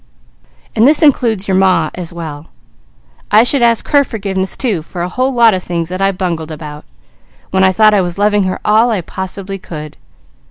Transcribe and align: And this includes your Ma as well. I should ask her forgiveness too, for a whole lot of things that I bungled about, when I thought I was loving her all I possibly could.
And 0.75 0.87
this 0.87 1.03
includes 1.03 1.47
your 1.47 1.53
Ma 1.53 1.91
as 1.93 2.11
well. 2.11 2.47
I 3.29 3.43
should 3.43 3.61
ask 3.61 3.87
her 3.89 4.03
forgiveness 4.03 4.57
too, 4.57 4.81
for 4.81 5.03
a 5.03 5.09
whole 5.09 5.31
lot 5.31 5.53
of 5.53 5.61
things 5.61 5.89
that 5.89 6.01
I 6.01 6.11
bungled 6.11 6.51
about, 6.51 6.85
when 7.51 7.63
I 7.63 7.71
thought 7.71 7.93
I 7.93 8.01
was 8.01 8.17
loving 8.17 8.45
her 8.45 8.59
all 8.65 8.89
I 8.89 9.01
possibly 9.01 9.59
could. 9.59 9.97